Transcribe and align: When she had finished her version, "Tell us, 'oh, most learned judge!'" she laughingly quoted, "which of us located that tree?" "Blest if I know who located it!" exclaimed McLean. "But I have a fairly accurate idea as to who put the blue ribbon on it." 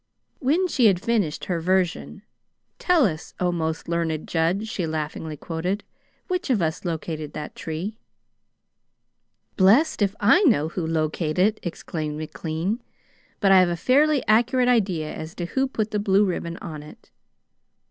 When 0.39 0.67
she 0.67 0.87
had 0.87 0.99
finished 0.99 1.45
her 1.45 1.61
version, 1.61 2.23
"Tell 2.79 3.05
us, 3.05 3.35
'oh, 3.39 3.51
most 3.51 3.87
learned 3.87 4.27
judge!'" 4.27 4.67
she 4.67 4.87
laughingly 4.87 5.37
quoted, 5.37 5.83
"which 6.27 6.49
of 6.49 6.59
us 6.59 6.83
located 6.85 7.33
that 7.33 7.53
tree?" 7.53 7.99
"Blest 9.57 10.01
if 10.01 10.15
I 10.19 10.41
know 10.41 10.69
who 10.69 10.87
located 10.87 11.37
it!" 11.37 11.59
exclaimed 11.61 12.17
McLean. 12.17 12.81
"But 13.39 13.51
I 13.51 13.59
have 13.59 13.69
a 13.69 13.77
fairly 13.77 14.25
accurate 14.27 14.67
idea 14.67 15.13
as 15.13 15.35
to 15.35 15.45
who 15.45 15.67
put 15.67 15.91
the 15.91 15.99
blue 15.99 16.25
ribbon 16.25 16.57
on 16.57 16.81
it." 16.81 17.11